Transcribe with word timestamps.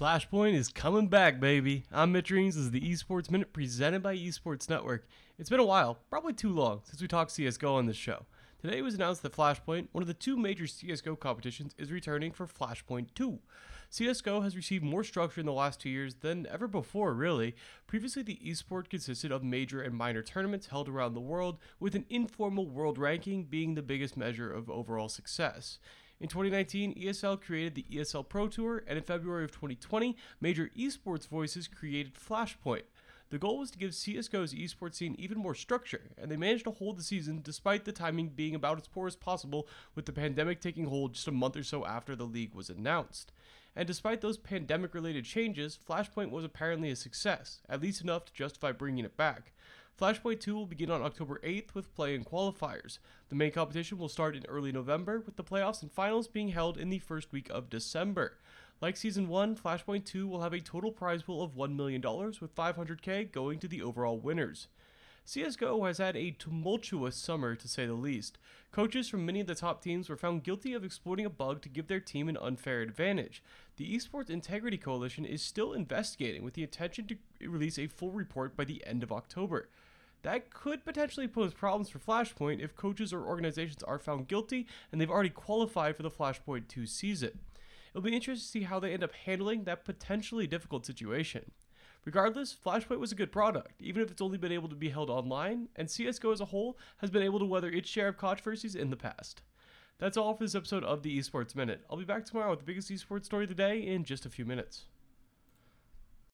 Flashpoint 0.00 0.54
is 0.54 0.70
coming 0.70 1.08
back, 1.08 1.40
baby. 1.40 1.84
I'm 1.92 2.12
Mitch 2.12 2.30
Reames. 2.30 2.54
This 2.54 2.64
is 2.64 2.70
the 2.70 2.80
Esports 2.80 3.30
Minute 3.30 3.52
presented 3.52 4.02
by 4.02 4.16
Esports 4.16 4.66
Network. 4.70 5.06
It's 5.38 5.50
been 5.50 5.60
a 5.60 5.64
while, 5.64 5.98
probably 6.08 6.32
too 6.32 6.54
long, 6.54 6.80
since 6.84 7.02
we 7.02 7.06
talked 7.06 7.32
CSGO 7.32 7.74
on 7.74 7.84
this 7.84 7.98
show. 7.98 8.24
Today 8.62 8.78
it 8.78 8.82
was 8.82 8.94
announced 8.94 9.22
that 9.22 9.36
Flashpoint, 9.36 9.88
one 9.92 10.00
of 10.00 10.08
the 10.08 10.14
two 10.14 10.38
major 10.38 10.64
CSGO 10.64 11.20
competitions, 11.20 11.74
is 11.76 11.92
returning 11.92 12.32
for 12.32 12.46
Flashpoint 12.46 13.08
2. 13.14 13.40
CSGO 13.92 14.42
has 14.42 14.56
received 14.56 14.82
more 14.82 15.04
structure 15.04 15.40
in 15.40 15.46
the 15.46 15.52
last 15.52 15.80
two 15.80 15.90
years 15.90 16.14
than 16.14 16.46
ever 16.50 16.66
before, 16.66 17.12
really. 17.12 17.54
Previously, 17.86 18.22
the 18.22 18.40
esport 18.42 18.88
consisted 18.88 19.30
of 19.30 19.44
major 19.44 19.82
and 19.82 19.94
minor 19.94 20.22
tournaments 20.22 20.68
held 20.68 20.88
around 20.88 21.12
the 21.12 21.20
world, 21.20 21.58
with 21.78 21.94
an 21.94 22.06
informal 22.08 22.66
world 22.66 22.96
ranking 22.96 23.44
being 23.44 23.74
the 23.74 23.82
biggest 23.82 24.16
measure 24.16 24.50
of 24.50 24.70
overall 24.70 25.10
success. 25.10 25.78
In 26.20 26.28
2019, 26.28 26.96
ESL 26.96 27.40
created 27.40 27.74
the 27.74 27.86
ESL 27.90 28.28
Pro 28.28 28.46
Tour, 28.46 28.84
and 28.86 28.98
in 28.98 29.04
February 29.04 29.42
of 29.42 29.52
2020, 29.52 30.18
major 30.38 30.70
esports 30.76 31.26
voices 31.26 31.66
created 31.66 32.12
Flashpoint. 32.14 32.82
The 33.30 33.38
goal 33.38 33.58
was 33.58 33.70
to 33.70 33.78
give 33.78 33.92
CSGO's 33.92 34.52
esports 34.52 34.96
scene 34.96 35.16
even 35.18 35.38
more 35.38 35.54
structure, 35.54 36.10
and 36.18 36.30
they 36.30 36.36
managed 36.36 36.64
to 36.64 36.72
hold 36.72 36.98
the 36.98 37.02
season 37.02 37.40
despite 37.42 37.86
the 37.86 37.92
timing 37.92 38.28
being 38.28 38.54
about 38.54 38.78
as 38.78 38.86
poor 38.86 39.06
as 39.06 39.16
possible, 39.16 39.66
with 39.94 40.04
the 40.04 40.12
pandemic 40.12 40.60
taking 40.60 40.86
hold 40.86 41.14
just 41.14 41.28
a 41.28 41.32
month 41.32 41.56
or 41.56 41.62
so 41.62 41.86
after 41.86 42.14
the 42.14 42.24
league 42.24 42.54
was 42.54 42.68
announced. 42.68 43.32
And 43.74 43.86
despite 43.86 44.20
those 44.20 44.36
pandemic 44.36 44.94
related 44.94 45.24
changes, 45.24 45.78
Flashpoint 45.88 46.30
was 46.30 46.44
apparently 46.44 46.90
a 46.90 46.96
success, 46.96 47.60
at 47.66 47.80
least 47.80 48.02
enough 48.02 48.26
to 48.26 48.34
justify 48.34 48.72
bringing 48.72 49.06
it 49.06 49.16
back. 49.16 49.52
Flashpoint 49.98 50.40
2 50.40 50.54
will 50.54 50.66
begin 50.66 50.90
on 50.90 51.02
October 51.02 51.40
8th 51.44 51.74
with 51.74 51.94
play 51.94 52.14
and 52.14 52.24
qualifiers. 52.24 52.98
The 53.28 53.34
main 53.34 53.52
competition 53.52 53.98
will 53.98 54.08
start 54.08 54.34
in 54.34 54.46
early 54.46 54.72
November, 54.72 55.20
with 55.20 55.36
the 55.36 55.44
playoffs 55.44 55.82
and 55.82 55.92
finals 55.92 56.26
being 56.26 56.48
held 56.48 56.78
in 56.78 56.88
the 56.88 56.98
first 56.98 57.32
week 57.32 57.50
of 57.50 57.68
December. 57.68 58.38
Like 58.80 58.96
Season 58.96 59.28
1, 59.28 59.56
Flashpoint 59.56 60.06
2 60.06 60.26
will 60.26 60.40
have 60.40 60.54
a 60.54 60.60
total 60.60 60.90
prize 60.90 61.22
pool 61.22 61.42
of 61.42 61.54
$1 61.54 61.76
million, 61.76 62.00
with 62.00 62.56
500k 62.56 63.30
going 63.30 63.58
to 63.58 63.68
the 63.68 63.82
overall 63.82 64.18
winners. 64.18 64.68
CSGO 65.26 65.86
has 65.86 65.98
had 65.98 66.16
a 66.16 66.30
tumultuous 66.32 67.14
summer 67.14 67.54
to 67.54 67.68
say 67.68 67.86
the 67.86 67.92
least. 67.92 68.38
Coaches 68.72 69.08
from 69.08 69.26
many 69.26 69.40
of 69.40 69.46
the 69.46 69.54
top 69.54 69.82
teams 69.82 70.08
were 70.08 70.16
found 70.16 70.42
guilty 70.42 70.72
of 70.72 70.82
exploiting 70.82 71.26
a 71.26 71.30
bug 71.30 71.60
to 71.62 71.68
give 71.68 71.88
their 71.88 72.00
team 72.00 72.28
an 72.28 72.38
unfair 72.38 72.80
advantage. 72.80 73.42
The 73.76 73.94
Esports 73.94 74.30
Integrity 74.30 74.78
Coalition 74.78 75.24
is 75.24 75.42
still 75.42 75.72
investigating 75.72 76.42
with 76.42 76.54
the 76.54 76.62
intention 76.62 77.06
to 77.06 77.48
release 77.48 77.78
a 77.78 77.86
full 77.86 78.10
report 78.10 78.56
by 78.56 78.64
the 78.64 78.84
end 78.86 79.02
of 79.02 79.12
October. 79.12 79.68
That 80.22 80.50
could 80.50 80.84
potentially 80.84 81.28
pose 81.28 81.54
problems 81.54 81.88
for 81.88 81.98
Flashpoint 81.98 82.60
if 82.62 82.76
coaches 82.76 83.12
or 83.12 83.24
organizations 83.24 83.82
are 83.82 83.98
found 83.98 84.28
guilty 84.28 84.66
and 84.92 85.00
they've 85.00 85.10
already 85.10 85.30
qualified 85.30 85.96
for 85.96 86.02
the 86.02 86.10
Flashpoint 86.10 86.68
2 86.68 86.86
season. 86.86 87.38
It'll 87.90 88.02
be 88.02 88.14
interesting 88.14 88.60
to 88.60 88.64
see 88.64 88.64
how 88.64 88.78
they 88.78 88.92
end 88.92 89.02
up 89.02 89.12
handling 89.12 89.64
that 89.64 89.84
potentially 89.84 90.46
difficult 90.46 90.86
situation. 90.86 91.50
Regardless, 92.04 92.54
Flashpoint 92.54 92.98
was 92.98 93.12
a 93.12 93.16
good 93.16 93.32
product, 93.32 93.80
even 93.80 94.02
if 94.02 94.10
it's 94.10 94.22
only 94.22 94.38
been 94.38 94.52
able 94.52 94.68
to 94.68 94.74
be 94.74 94.88
held 94.88 95.10
online, 95.10 95.68
and 95.76 95.88
CSGO 95.88 96.32
as 96.32 96.40
a 96.40 96.46
whole 96.46 96.78
has 96.98 97.10
been 97.10 97.22
able 97.22 97.38
to 97.38 97.44
weather 97.44 97.68
its 97.68 97.90
share 97.90 98.08
of 98.08 98.16
controversies 98.16 98.74
in 98.74 98.90
the 98.90 98.96
past. 98.96 99.42
That's 99.98 100.16
all 100.16 100.34
for 100.34 100.44
this 100.44 100.54
episode 100.54 100.82
of 100.82 101.02
the 101.02 101.18
Esports 101.18 101.54
Minute. 101.54 101.84
I'll 101.90 101.98
be 101.98 102.04
back 102.04 102.24
tomorrow 102.24 102.50
with 102.50 102.60
the 102.60 102.64
biggest 102.64 102.90
esports 102.90 103.26
story 103.26 103.44
of 103.44 103.50
the 103.50 103.54
day 103.54 103.80
in 103.80 104.04
just 104.04 104.24
a 104.24 104.30
few 104.30 104.46
minutes. 104.46 104.86